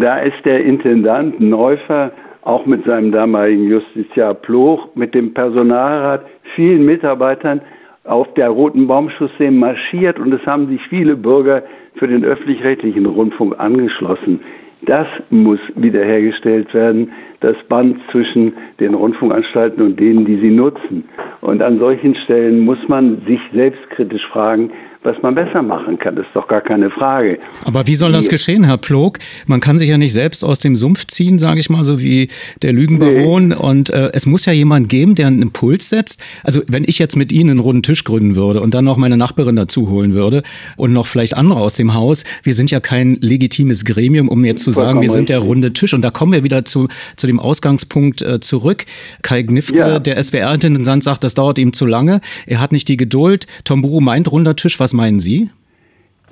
Da 0.00 0.20
ist 0.20 0.42
der 0.46 0.64
Intendant 0.64 1.38
Neufer 1.40 2.12
auch 2.40 2.64
mit 2.64 2.86
seinem 2.86 3.12
damaligen 3.12 3.68
Justiziar 3.68 4.32
Ploch, 4.32 4.88
mit 4.94 5.14
dem 5.14 5.34
Personalrat, 5.34 6.24
vielen 6.54 6.86
Mitarbeitern 6.86 7.60
auf 8.04 8.32
der 8.32 8.48
Roten 8.48 8.86
Baumchaussee 8.86 9.50
marschiert 9.50 10.18
und 10.18 10.32
es 10.32 10.44
haben 10.46 10.68
sich 10.68 10.80
viele 10.88 11.16
Bürger 11.16 11.64
für 11.96 12.08
den 12.08 12.24
öffentlich-rechtlichen 12.24 13.04
Rundfunk 13.04 13.60
angeschlossen. 13.60 14.40
Das 14.82 15.06
muss 15.28 15.60
wiederhergestellt 15.74 16.72
werden, 16.72 17.12
das 17.40 17.56
Band 17.68 17.98
zwischen 18.10 18.54
den 18.80 18.94
Rundfunkanstalten 18.94 19.82
und 19.82 20.00
denen, 20.00 20.24
die 20.24 20.38
sie 20.40 20.50
nutzen. 20.50 21.04
Und 21.40 21.62
an 21.62 21.78
solchen 21.78 22.14
Stellen 22.14 22.60
muss 22.60 22.78
man 22.88 23.22
sich 23.26 23.40
selbstkritisch 23.52 24.26
fragen, 24.28 24.70
was 25.02 25.16
man 25.22 25.34
besser 25.34 25.62
machen 25.62 25.98
kann. 25.98 26.14
Das 26.16 26.26
ist 26.26 26.36
doch 26.36 26.46
gar 26.46 26.60
keine 26.60 26.90
Frage. 26.90 27.38
Aber 27.64 27.86
wie 27.86 27.94
soll 27.94 28.12
das 28.12 28.28
geschehen, 28.28 28.64
Herr 28.64 28.76
Plog? 28.76 29.18
Man 29.46 29.60
kann 29.60 29.78
sich 29.78 29.88
ja 29.88 29.96
nicht 29.96 30.12
selbst 30.12 30.44
aus 30.44 30.58
dem 30.58 30.76
Sumpf 30.76 31.06
ziehen, 31.06 31.38
sage 31.38 31.58
ich 31.58 31.70
mal, 31.70 31.84
so 31.84 32.00
wie 32.00 32.28
der 32.60 32.74
Lügenbaron. 32.74 33.48
Nee. 33.48 33.54
Und 33.54 33.88
äh, 33.90 34.10
es 34.12 34.26
muss 34.26 34.44
ja 34.44 34.52
jemand 34.52 34.90
geben, 34.90 35.14
der 35.14 35.28
einen 35.28 35.40
Impuls 35.40 35.88
setzt. 35.88 36.22
Also 36.44 36.60
wenn 36.68 36.84
ich 36.86 36.98
jetzt 36.98 37.16
mit 37.16 37.32
Ihnen 37.32 37.50
einen 37.50 37.60
runden 37.60 37.82
Tisch 37.82 38.04
gründen 38.04 38.36
würde 38.36 38.60
und 38.60 38.74
dann 38.74 38.84
noch 38.84 38.98
meine 38.98 39.16
Nachbarin 39.16 39.56
dazu 39.56 39.88
holen 39.88 40.12
würde 40.12 40.42
und 40.76 40.92
noch 40.92 41.06
vielleicht 41.06 41.34
andere 41.34 41.60
aus 41.60 41.76
dem 41.76 41.94
Haus, 41.94 42.24
wir 42.42 42.52
sind 42.52 42.70
ja 42.70 42.80
kein 42.80 43.16
legitimes 43.22 43.86
Gremium, 43.86 44.28
um 44.28 44.44
jetzt 44.44 44.62
zu 44.62 44.70
sagen, 44.70 45.00
wir 45.00 45.10
sind 45.10 45.30
der 45.30 45.38
runde 45.38 45.72
Tisch. 45.72 45.94
Und 45.94 46.02
da 46.02 46.10
kommen 46.10 46.32
wir 46.32 46.44
wieder 46.44 46.66
zu, 46.66 46.88
zu 47.16 47.26
dem 47.26 47.40
Ausgangspunkt 47.40 48.20
äh, 48.20 48.40
zurück. 48.40 48.84
Kai 49.22 49.42
Gnifke, 49.42 49.78
ja. 49.78 49.98
der 49.98 50.22
SWR-Intendant, 50.22 51.02
sagt, 51.02 51.24
das 51.24 51.34
dauert 51.34 51.58
ihm 51.58 51.72
zu 51.72 51.86
lange. 51.86 52.20
Er 52.46 52.60
hat 52.60 52.72
nicht 52.72 52.88
die 52.88 52.98
Geduld. 52.98 53.46
Tom 53.64 53.80
Buru 53.80 54.00
meint 54.00 54.30
runder 54.30 54.56
Tisch. 54.56 54.78
Was 54.78 54.89
was 54.90 54.94
meinen 54.94 55.20
Sie? 55.20 55.50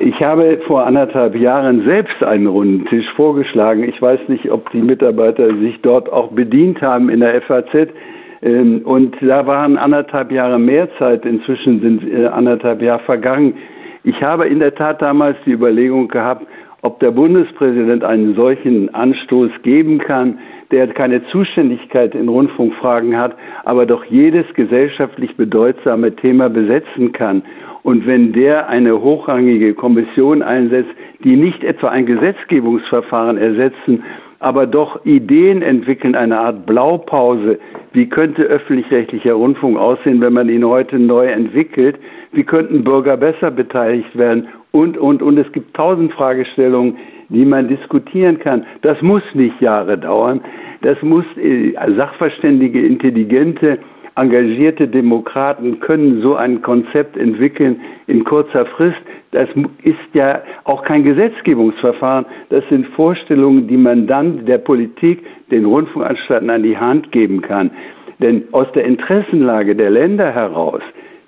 Ich 0.01 0.21
habe 0.21 0.61
vor 0.67 0.87
anderthalb 0.87 1.35
Jahren 1.37 1.85
selbst 1.85 2.23
einen 2.23 2.47
runden 2.47 2.87
Tisch 2.87 3.07
vorgeschlagen. 3.17 3.85
Ich 3.85 4.01
weiß 4.01 4.21
nicht, 4.29 4.51
ob 4.51 4.71
die 4.71 4.81
Mitarbeiter 4.81 5.49
sich 5.59 5.81
dort 5.83 6.11
auch 6.13 6.29
bedient 6.33 6.81
haben 6.81 7.09
in 7.09 7.21
der 7.21 7.41
FAZ. 7.43 7.89
Ähm, 8.43 8.83
und 8.85 9.17
da 9.21 9.47
waren 9.47 9.77
anderthalb 9.77 10.31
Jahre 10.31 10.59
mehr 10.59 10.89
Zeit. 10.99 11.25
Inzwischen 11.25 11.81
sind 11.81 12.13
äh, 12.13 12.27
anderthalb 12.27 12.81
Jahre 12.81 13.03
vergangen. 13.05 13.55
Ich 14.05 14.23
habe 14.23 14.47
in 14.47 14.61
der 14.61 14.75
Tat 14.75 15.03
damals 15.03 15.37
die 15.45 15.53
Überlegung 15.53 16.09
gehabt, 16.09 16.47
ob 16.83 17.01
der 17.01 17.11
Bundespräsident 17.11 18.05
einen 18.05 18.37
solchen 18.37 18.95
Anstoß 18.95 19.51
geben 19.63 19.99
kann, 19.99 20.39
der 20.71 20.87
keine 20.89 21.25
Zuständigkeit 21.29 22.15
in 22.15 22.29
Rundfunkfragen 22.29 23.17
hat, 23.17 23.35
aber 23.65 23.87
doch 23.87 24.05
jedes 24.05 24.47
gesellschaftlich 24.55 25.37
bedeutsame 25.37 26.15
Thema 26.15 26.49
besetzen 26.49 27.13
kann. 27.13 27.43
Und 27.83 28.07
wenn 28.07 28.33
der 28.33 28.69
eine 28.69 29.01
hochrangige 29.01 29.75
Kommission 29.75 30.43
einsetzt, 30.43 30.91
die 31.25 31.37
nicht 31.37 31.65
etwa 31.65 31.89
ein 31.89 32.07
Gesetzgebungsverfahren 32.07 33.39
ersetzen, 33.39 34.05
aber 34.41 34.67
doch 34.67 35.05
Ideen 35.05 35.63
entwickeln, 35.63 36.15
eine 36.15 36.39
Art 36.39 36.67
Blaupause. 36.67 37.59
Wie 37.93 38.09
könnte 38.09 38.43
öffentlich-rechtlicher 38.43 39.33
Rundfunk 39.33 39.77
aussehen, 39.77 40.21
wenn 40.21 40.33
man 40.33 40.49
ihn 40.49 40.65
heute 40.65 40.99
neu 40.99 41.27
entwickelt? 41.27 41.97
Wie 42.33 42.45
könnten 42.45 42.85
Bürger 42.85 43.17
besser 43.17 43.51
beteiligt 43.51 44.17
werden? 44.17 44.49
Und, 44.73 44.99
und, 44.99 45.23
und 45.23 45.39
es 45.39 45.51
gibt 45.53 45.75
tausend 45.75 46.13
Fragestellungen, 46.13 46.99
die 47.29 47.45
man 47.45 47.69
diskutieren 47.69 48.39
kann. 48.39 48.65
Das 48.83 49.01
muss 49.03 49.23
nicht 49.35 49.61
Jahre 49.61 49.99
dauern. 49.99 50.41
Das 50.83 51.01
muss 51.03 51.25
äh, 51.37 51.75
Sachverständige, 51.97 52.87
intelligente 52.87 53.79
engagierte 54.19 54.89
Demokraten 54.89 55.79
können 55.79 56.21
so 56.23 56.35
ein 56.35 56.61
Konzept 56.61 57.17
entwickeln 57.17 57.81
in 58.09 58.25
kurzer 58.25 58.67
Frist. 58.67 58.99
Das 59.31 59.49
ist 59.85 59.97
ja 60.13 60.43
auch 60.65 60.83
kein 60.83 61.05
Gesetzgebungsverfahren. 61.05 62.27
Das 62.49 62.65
sind 62.69 62.87
Vorstellungen, 62.89 63.69
die 63.69 63.77
man 63.77 64.07
dann 64.07 64.45
der 64.45 64.59
Politik, 64.59 65.25
den 65.51 65.65
Rundfunkanstalten 65.67 66.51
an 66.51 66.63
die 66.65 66.77
Hand 66.77 67.13
geben 67.13 67.43
kann. 67.43 67.71
Denn 68.21 68.43
aus 68.51 68.67
der 68.75 68.85
Interessenlage 68.85 69.77
der 69.77 69.91
Länder 69.91 70.33
heraus, 70.33 70.83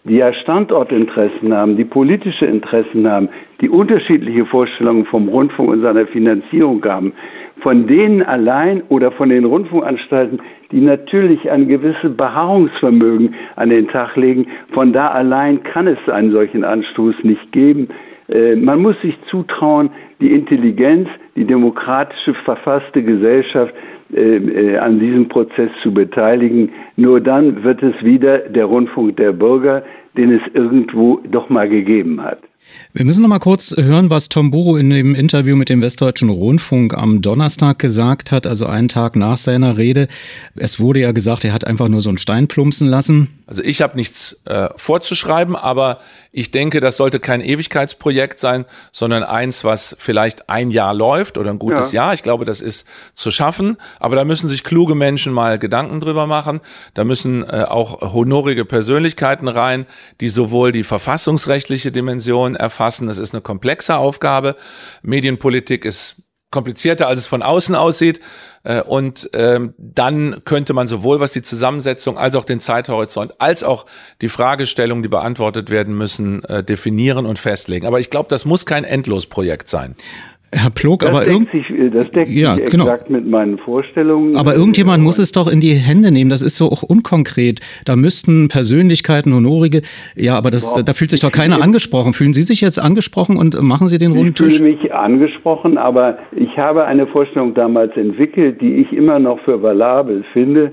die 0.04 0.16
ja 0.16 0.32
Standortinteressen 0.32 1.52
haben, 1.52 1.76
die 1.76 1.84
politische 1.84 2.46
Interessen 2.46 3.08
haben, 3.08 3.28
die 3.60 3.68
unterschiedliche 3.68 4.46
Vorstellungen 4.46 5.04
vom 5.04 5.28
Rundfunk 5.28 5.68
und 5.68 5.82
seiner 5.82 6.06
Finanzierung 6.06 6.82
haben, 6.84 7.12
von 7.60 7.86
denen 7.86 8.22
allein 8.22 8.82
oder 8.88 9.12
von 9.12 9.28
den 9.28 9.44
Rundfunkanstalten, 9.44 10.40
die 10.72 10.80
natürlich 10.80 11.50
ein 11.50 11.68
gewisses 11.68 12.16
Beharrungsvermögen 12.16 13.34
an 13.56 13.68
den 13.68 13.88
Tag 13.88 14.16
legen, 14.16 14.46
von 14.72 14.92
da 14.92 15.08
allein 15.08 15.62
kann 15.62 15.86
es 15.86 15.98
einen 16.08 16.32
solchen 16.32 16.64
Anstoß 16.64 17.16
nicht 17.22 17.52
geben. 17.52 17.88
Äh, 18.28 18.56
man 18.56 18.80
muss 18.80 18.98
sich 19.02 19.18
zutrauen, 19.30 19.90
die 20.20 20.32
Intelligenz, 20.32 21.08
die 21.36 21.44
demokratische 21.44 22.34
verfasste 22.34 23.02
Gesellschaft 23.02 23.74
äh, 24.14 24.36
äh, 24.36 24.76
an 24.78 24.98
diesem 24.98 25.28
Prozess 25.28 25.70
zu 25.82 25.92
beteiligen. 25.92 26.70
Nur 26.96 27.20
dann 27.20 27.62
wird 27.62 27.82
es 27.82 27.94
wieder 28.02 28.38
der 28.38 28.64
Rundfunk 28.64 29.16
der 29.16 29.32
Bürger, 29.32 29.82
den 30.16 30.32
es 30.32 30.42
irgendwo 30.54 31.20
doch 31.30 31.48
mal 31.48 31.68
gegeben 31.68 32.22
hat. 32.22 32.40
Wir 32.92 33.04
müssen 33.04 33.22
noch 33.22 33.28
mal 33.28 33.38
kurz 33.38 33.74
hören, 33.76 34.10
was 34.10 34.28
Tom 34.28 34.50
Buro 34.50 34.76
in 34.76 34.90
dem 34.90 35.14
Interview 35.14 35.54
mit 35.54 35.68
dem 35.68 35.80
Westdeutschen 35.80 36.28
Rundfunk 36.28 36.94
am 36.94 37.22
Donnerstag 37.22 37.78
gesagt 37.78 38.32
hat, 38.32 38.46
also 38.46 38.66
einen 38.66 38.88
Tag 38.88 39.14
nach 39.14 39.36
seiner 39.36 39.78
Rede. 39.78 40.08
Es 40.56 40.80
wurde 40.80 41.00
ja 41.00 41.12
gesagt, 41.12 41.44
er 41.44 41.52
hat 41.52 41.66
einfach 41.66 41.88
nur 41.88 42.02
so 42.02 42.08
einen 42.08 42.18
Stein 42.18 42.48
plumpsen 42.48 42.88
lassen. 42.88 43.28
Also 43.46 43.62
ich 43.62 43.82
habe 43.82 43.96
nichts 43.96 44.40
äh, 44.44 44.68
vorzuschreiben, 44.76 45.56
aber 45.56 45.98
ich 46.32 46.52
denke, 46.52 46.80
das 46.80 46.96
sollte 46.96 47.18
kein 47.18 47.40
Ewigkeitsprojekt 47.40 48.38
sein, 48.38 48.64
sondern 48.92 49.24
eins, 49.24 49.64
was 49.64 49.96
vielleicht 49.98 50.48
ein 50.48 50.70
Jahr 50.70 50.94
läuft 50.94 51.38
oder 51.38 51.50
ein 51.50 51.58
gutes 51.58 51.90
ja. 51.90 52.04
Jahr. 52.04 52.14
Ich 52.14 52.22
glaube, 52.22 52.44
das 52.44 52.60
ist 52.60 52.86
zu 53.14 53.32
schaffen. 53.32 53.76
Aber 53.98 54.14
da 54.14 54.24
müssen 54.24 54.48
sich 54.48 54.62
kluge 54.62 54.94
Menschen 54.94 55.32
mal 55.32 55.58
Gedanken 55.58 56.00
drüber 56.00 56.28
machen. 56.28 56.60
Da 56.94 57.02
müssen 57.02 57.42
äh, 57.42 57.64
auch 57.68 58.12
honorige 58.12 58.64
Persönlichkeiten 58.64 59.48
rein, 59.48 59.86
die 60.20 60.28
sowohl 60.28 60.70
die 60.70 60.84
verfassungsrechtliche 60.84 61.90
Dimension 61.90 62.49
erfassen. 62.56 63.08
Es 63.08 63.18
ist 63.18 63.34
eine 63.34 63.40
komplexe 63.40 63.96
Aufgabe. 63.96 64.56
Medienpolitik 65.02 65.84
ist 65.84 66.22
komplizierter, 66.50 67.06
als 67.06 67.20
es 67.20 67.26
von 67.26 67.42
außen 67.42 67.74
aussieht. 67.74 68.20
Äh, 68.64 68.82
und 68.82 69.30
ähm, 69.32 69.74
dann 69.78 70.42
könnte 70.44 70.72
man 70.72 70.88
sowohl 70.88 71.20
was 71.20 71.30
die 71.30 71.42
Zusammensetzung 71.42 72.18
als 72.18 72.36
auch 72.36 72.44
den 72.44 72.60
Zeithorizont 72.60 73.40
als 73.40 73.64
auch 73.64 73.86
die 74.20 74.28
Fragestellungen, 74.28 75.02
die 75.02 75.08
beantwortet 75.08 75.70
werden 75.70 75.96
müssen, 75.96 76.44
äh, 76.44 76.62
definieren 76.62 77.26
und 77.26 77.38
festlegen. 77.38 77.86
Aber 77.86 78.00
ich 78.00 78.10
glaube, 78.10 78.28
das 78.28 78.44
muss 78.44 78.66
kein 78.66 78.84
Endlosprojekt 78.84 79.68
sein. 79.68 79.94
Herr 80.52 80.70
Plog, 80.70 81.06
aber 81.06 81.20
sich, 81.22 81.70
äh, 81.70 81.90
das 81.90 82.10
deckt 82.10 82.28
ja, 82.28 82.56
sich 82.56 82.66
genau. 82.66 82.84
exakt 82.84 83.08
mit 83.08 83.24
meinen 83.24 83.58
Vorstellungen. 83.58 84.36
Aber 84.36 84.54
irgendjemand 84.54 85.02
muss 85.04 85.20
es 85.20 85.30
doch 85.30 85.46
in 85.46 85.60
die 85.60 85.74
Hände 85.74 86.10
nehmen. 86.10 86.28
Das 86.28 86.42
ist 86.42 86.56
so 86.56 86.66
auch 86.66 86.82
unkonkret. 86.82 87.60
Da 87.84 87.94
müssten 87.94 88.48
Persönlichkeiten, 88.48 89.32
Honorige, 89.32 89.82
ja, 90.16 90.36
aber 90.36 90.50
das, 90.50 90.74
Boah, 90.74 90.82
da 90.82 90.92
fühlt 90.92 91.12
sich 91.12 91.20
doch 91.20 91.30
keiner 91.30 91.62
angesprochen. 91.62 92.12
Fühlen 92.12 92.34
Sie 92.34 92.42
sich 92.42 92.60
jetzt 92.60 92.78
angesprochen 92.78 93.36
und 93.36 93.62
machen 93.62 93.86
Sie 93.86 93.98
den 93.98 94.10
runden 94.10 94.34
Tisch? 94.34 94.54
Ich 94.54 94.58
fühle 94.58 94.70
mich 94.72 94.92
angesprochen, 94.92 95.78
aber 95.78 96.18
ich 96.32 96.56
habe 96.58 96.84
eine 96.84 97.06
Vorstellung 97.06 97.54
damals 97.54 97.96
entwickelt, 97.96 98.60
die 98.60 98.74
ich 98.74 98.92
immer 98.92 99.20
noch 99.20 99.38
für 99.44 99.62
valabel 99.62 100.24
finde. 100.32 100.72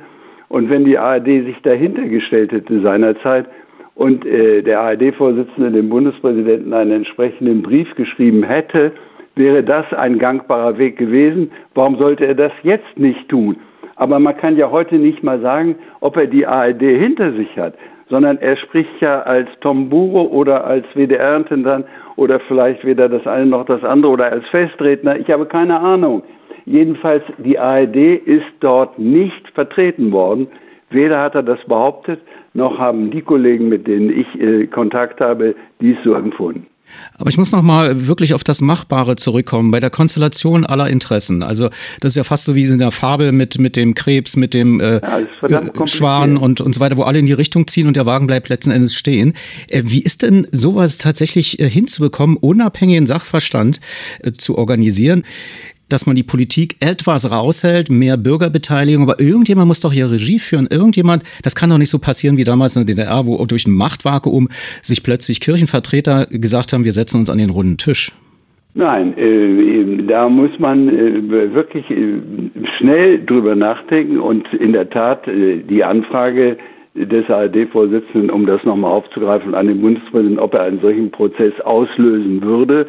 Und 0.50 0.72
wenn 0.72 0.86
die 0.86 0.98
ARD 0.98 1.26
sich 1.26 1.58
dahinter 1.62 2.08
gestellt 2.08 2.52
hätte 2.52 2.82
seinerzeit 2.82 3.46
und 3.94 4.26
äh, 4.26 4.64
der 4.64 4.80
ARD-Vorsitzende 4.80 5.72
dem 5.72 5.90
Bundespräsidenten 5.90 6.74
einen 6.74 6.92
entsprechenden 6.92 7.62
Brief 7.62 7.94
geschrieben 7.96 8.44
hätte, 8.44 8.94
wäre 9.38 9.64
das 9.64 9.86
ein 9.94 10.20
gangbarer 10.20 10.78
Weg 10.78 10.98
gewesen. 10.98 11.52
Warum 11.76 11.98
sollte 12.00 12.26
er 12.26 12.36
das 12.36 12.52
jetzt 12.64 12.98
nicht 12.98 13.30
tun? 13.30 13.58
Aber 13.96 14.20
man 14.20 14.38
kann 14.38 14.58
ja 14.58 14.70
heute 14.70 14.96
nicht 14.96 15.24
mal 15.24 15.42
sagen, 15.42 15.76
ob 16.02 16.18
er 16.18 16.28
die 16.28 16.46
ARD 16.46 16.82
hinter 16.82 17.34
sich 17.34 17.58
hat, 17.58 17.74
sondern 18.10 18.38
er 18.38 18.56
spricht 18.58 19.02
ja 19.02 19.22
als 19.22 19.50
Tom 19.62 19.90
Buro 19.90 20.22
oder 20.24 20.66
als 20.66 20.86
WDR-Intendant 20.94 21.86
oder 22.16 22.40
vielleicht 22.42 22.86
weder 22.86 23.10
das 23.10 23.26
eine 23.26 23.48
noch 23.48 23.66
das 23.66 23.84
andere 23.84 24.12
oder 24.12 24.32
als 24.32 24.46
Festredner. 24.50 25.20
Ich 25.20 25.30
habe 25.30 25.46
keine 25.46 25.80
Ahnung. 25.80 26.24
Jedenfalls, 26.66 27.24
die 27.38 27.58
ARD 27.58 27.96
ist 27.96 28.46
dort 28.60 29.00
nicht 29.00 29.50
vertreten 29.56 30.12
worden. 30.12 30.48
Weder 30.90 31.20
hat 31.20 31.36
er 31.36 31.44
das 31.44 31.60
behauptet, 31.66 32.20
noch 32.54 32.78
haben 32.78 33.12
die 33.12 33.22
Kollegen, 33.22 33.68
mit 33.70 33.88
denen 33.88 34.10
ich 34.10 34.40
äh, 34.40 34.68
Kontakt 34.68 35.24
habe, 35.24 35.56
dies 35.82 35.98
so 36.04 36.14
empfunden. 36.14 36.68
Aber 37.18 37.30
ich 37.30 37.38
muss 37.38 37.52
noch 37.52 37.62
mal 37.62 38.08
wirklich 38.08 38.34
auf 38.34 38.44
das 38.44 38.62
Machbare 38.62 39.16
zurückkommen, 39.16 39.72
bei 39.72 39.80
der 39.80 39.90
Konstellation 39.90 40.66
aller 40.66 40.90
Interessen. 40.90 41.44
Also 41.44 41.70
das 42.00 42.12
ist 42.12 42.16
ja 42.16 42.24
fast 42.24 42.46
so 42.46 42.56
wie 42.56 42.64
in 42.64 42.80
der 42.80 42.92
Fabel 42.92 43.32
mit, 43.32 43.60
mit 43.60 43.76
dem 43.76 43.94
Krebs, 43.96 44.36
mit 44.36 44.54
dem 44.54 44.80
äh, 44.80 45.02
ja, 45.48 45.88
Schwan 45.88 46.38
und, 46.38 46.62
und 46.62 46.74
so 46.74 46.80
weiter, 46.80 46.98
wo 46.98 47.04
alle 47.04 47.20
in 47.20 47.26
die 47.26 47.34
Richtung 47.34 47.68
ziehen 47.68 47.88
und 47.88 47.96
der 47.96 48.06
Wagen 48.06 48.28
bleibt 48.28 48.50
letzten 48.50 48.72
Endes 48.72 48.96
stehen. 48.96 49.34
Äh, 49.70 49.84
wie 49.86 50.02
ist 50.02 50.22
denn 50.22 50.48
sowas 50.52 50.98
tatsächlich 50.98 51.60
äh, 51.60 51.70
hinzubekommen, 51.70 52.38
unabhängigen 52.38 53.08
Sachverstand 53.08 53.80
äh, 54.24 54.32
zu 54.32 54.58
organisieren? 54.58 55.24
Dass 55.90 56.06
man 56.06 56.16
die 56.16 56.24
Politik 56.24 56.76
etwas 56.80 57.32
raushält, 57.32 57.90
mehr 57.90 58.18
Bürgerbeteiligung, 58.18 59.04
aber 59.04 59.20
irgendjemand 59.20 59.68
muss 59.68 59.82
doch 59.82 59.94
hier 59.94 60.12
Regie 60.12 60.40
führen. 60.40 60.68
Irgendjemand, 60.70 61.24
das 61.44 61.56
kann 61.56 61.70
doch 61.70 61.78
nicht 61.78 61.90
so 61.90 62.00
passieren 62.00 62.38
wie 62.38 62.44
damals 62.44 62.76
in 62.76 62.86
der 62.86 62.96
DDR, 62.96 63.26
wo 63.26 63.44
durch 63.46 63.68
ein 63.68 63.74
Machtvakuum 63.74 64.50
sich 64.82 65.04
plötzlich 65.04 65.40
Kirchenvertreter 65.40 66.28
gesagt 66.30 66.74
haben, 66.74 66.86
wir 66.86 66.92
setzen 66.92 67.20
uns 67.20 67.30
an 67.30 67.38
den 67.38 67.50
runden 67.50 67.78
Tisch. 67.78 68.12
Nein, 68.74 69.18
äh, 69.18 70.04
da 70.08 70.30
muss 70.30 70.52
man 70.60 70.88
äh, 70.88 71.54
wirklich 71.54 71.90
äh, 71.90 72.20
schnell 72.78 73.26
drüber 73.26 73.56
nachdenken 73.56 74.20
und 74.20 74.48
in 74.54 74.74
der 74.74 74.88
Tat 74.90 75.28
äh, 75.28 75.64
die 75.64 75.84
Anfrage 75.84 76.58
des 76.94 77.28
ARD-Vorsitzenden, 77.28 78.30
um 78.30 78.46
das 78.46 78.64
nochmal 78.64 78.92
aufzugreifen, 78.92 79.56
an 79.56 79.68
den 79.68 79.82
Bundespräsidenten, 79.82 80.40
ob 80.40 80.54
er 80.54 80.62
einen 80.64 80.80
solchen 80.80 81.10
Prozess 81.10 81.54
auslösen 81.62 82.42
würde, 82.44 82.88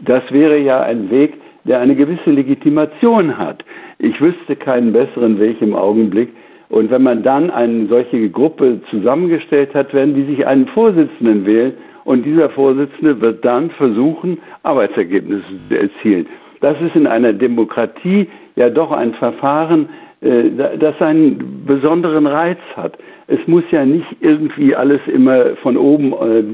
das 0.00 0.22
wäre 0.30 0.58
ja 0.58 0.80
ein 0.82 1.10
Weg, 1.10 1.34
der 1.68 1.80
eine 1.80 1.94
gewisse 1.94 2.30
Legitimation 2.30 3.36
hat. 3.38 3.64
Ich 3.98 4.20
wüsste 4.20 4.56
keinen 4.56 4.92
besseren 4.92 5.38
Weg 5.38 5.60
im 5.60 5.74
Augenblick. 5.74 6.30
Und 6.70 6.90
wenn 6.90 7.02
man 7.02 7.22
dann 7.22 7.50
eine 7.50 7.86
solche 7.86 8.28
Gruppe 8.30 8.80
zusammengestellt 8.90 9.74
hat, 9.74 9.92
werden 9.94 10.14
die 10.14 10.24
sich 10.24 10.46
einen 10.46 10.66
Vorsitzenden 10.68 11.46
wählen 11.46 11.74
und 12.04 12.24
dieser 12.24 12.50
Vorsitzende 12.50 13.20
wird 13.20 13.44
dann 13.44 13.70
versuchen, 13.70 14.38
Arbeitsergebnisse 14.62 15.44
zu 15.68 15.78
erzielen. 15.78 16.26
Das 16.60 16.80
ist 16.80 16.96
in 16.96 17.06
einer 17.06 17.32
Demokratie 17.32 18.28
ja 18.56 18.70
doch 18.70 18.90
ein 18.90 19.14
Verfahren, 19.14 19.88
äh, 20.20 20.44
das 20.78 21.00
einen 21.00 21.64
besonderen 21.66 22.26
Reiz 22.26 22.58
hat. 22.76 22.98
Es 23.28 23.38
muss 23.46 23.64
ja 23.70 23.84
nicht 23.84 24.06
irgendwie 24.20 24.74
alles 24.74 25.00
immer 25.06 25.56
von 25.62 25.76
oben 25.76 26.12
äh, 26.12 26.38
äh, 26.38 26.44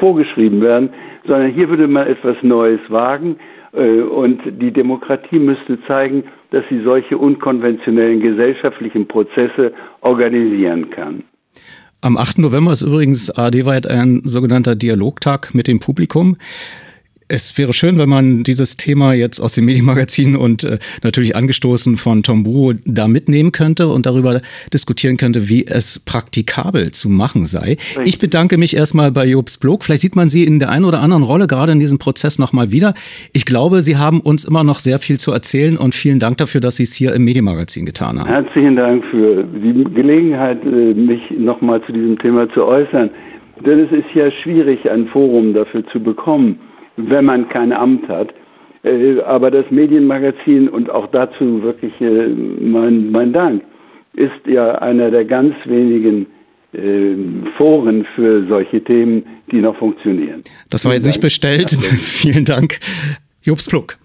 vorgeschrieben 0.00 0.60
werden, 0.60 0.90
sondern 1.26 1.50
hier 1.50 1.68
würde 1.68 1.88
man 1.88 2.06
etwas 2.06 2.36
Neues 2.42 2.80
wagen 2.88 3.36
und 3.74 4.40
die 4.60 4.72
Demokratie 4.72 5.38
müsste 5.38 5.78
zeigen, 5.86 6.24
dass 6.50 6.64
sie 6.70 6.82
solche 6.84 7.18
unkonventionellen 7.18 8.20
gesellschaftlichen 8.20 9.08
Prozesse 9.08 9.72
organisieren 10.00 10.90
kann. 10.90 11.24
Am 12.00 12.16
8. 12.16 12.38
November 12.38 12.72
ist 12.72 12.82
übrigens 12.82 13.30
AD-weit 13.30 13.86
ein 13.90 14.20
sogenannter 14.24 14.76
Dialogtag 14.76 15.54
mit 15.54 15.66
dem 15.66 15.80
Publikum. 15.80 16.36
Es 17.26 17.56
wäre 17.56 17.72
schön, 17.72 17.96
wenn 17.98 18.10
man 18.10 18.42
dieses 18.42 18.76
Thema 18.76 19.14
jetzt 19.14 19.40
aus 19.40 19.54
dem 19.54 19.64
Medienmagazin 19.64 20.36
und 20.36 20.64
äh, 20.64 20.78
natürlich 21.02 21.34
angestoßen 21.34 21.96
von 21.96 22.22
Tom 22.22 22.44
Buro 22.44 22.74
da 22.84 23.08
mitnehmen 23.08 23.50
könnte 23.50 23.88
und 23.88 24.04
darüber 24.04 24.42
diskutieren 24.74 25.16
könnte, 25.16 25.48
wie 25.48 25.66
es 25.66 25.98
praktikabel 25.98 26.90
zu 26.90 27.08
machen 27.08 27.46
sei. 27.46 27.78
Ich 28.04 28.18
bedanke 28.18 28.58
mich 28.58 28.76
erstmal 28.76 29.10
bei 29.10 29.24
Jobs 29.24 29.56
Blog. 29.56 29.84
Vielleicht 29.84 30.02
sieht 30.02 30.16
man 30.16 30.28
Sie 30.28 30.44
in 30.44 30.58
der 30.58 30.68
einen 30.68 30.84
oder 30.84 31.00
anderen 31.00 31.22
Rolle 31.22 31.46
gerade 31.46 31.72
in 31.72 31.80
diesem 31.80 31.98
Prozess 31.98 32.38
nochmal 32.38 32.72
wieder. 32.72 32.92
Ich 33.32 33.46
glaube, 33.46 33.80
Sie 33.80 33.96
haben 33.96 34.20
uns 34.20 34.44
immer 34.44 34.62
noch 34.62 34.78
sehr 34.78 34.98
viel 34.98 35.18
zu 35.18 35.32
erzählen 35.32 35.78
und 35.78 35.94
vielen 35.94 36.18
Dank 36.18 36.36
dafür, 36.36 36.60
dass 36.60 36.76
Sie 36.76 36.82
es 36.82 36.92
hier 36.92 37.14
im 37.14 37.24
Medienmagazin 37.24 37.86
getan 37.86 38.20
haben. 38.20 38.28
Herzlichen 38.28 38.76
Dank 38.76 39.02
für 39.02 39.44
die 39.44 39.84
Gelegenheit, 39.94 40.62
äh, 40.62 40.92
mich 40.92 41.22
nochmal 41.30 41.82
zu 41.86 41.92
diesem 41.92 42.18
Thema 42.18 42.52
zu 42.52 42.64
äußern. 42.66 43.08
Denn 43.64 43.78
es 43.78 43.92
ist 43.92 44.14
ja 44.14 44.30
schwierig, 44.30 44.90
ein 44.90 45.06
Forum 45.06 45.54
dafür 45.54 45.86
zu 45.86 46.00
bekommen 46.00 46.58
wenn 46.96 47.24
man 47.24 47.48
kein 47.48 47.72
Amt 47.72 48.08
hat. 48.08 48.34
Äh, 48.82 49.20
aber 49.20 49.50
das 49.50 49.64
Medienmagazin 49.70 50.68
und 50.68 50.90
auch 50.90 51.06
dazu 51.10 51.62
wirklich 51.62 51.92
äh, 52.00 52.28
mein, 52.28 53.10
mein 53.10 53.32
Dank 53.32 53.62
ist 54.14 54.46
ja 54.46 54.76
einer 54.76 55.10
der 55.10 55.24
ganz 55.24 55.54
wenigen 55.64 56.26
äh, 56.72 57.14
Foren 57.56 58.06
für 58.14 58.46
solche 58.46 58.82
Themen, 58.82 59.24
die 59.50 59.60
noch 59.60 59.76
funktionieren. 59.76 60.42
Das 60.70 60.84
war 60.84 60.94
jetzt 60.94 61.06
nicht 61.06 61.20
bestellt. 61.20 61.70
Vielen 61.98 62.44
Dank. 62.44 62.78
Jobs 63.42 63.68
Pluck. 63.68 63.96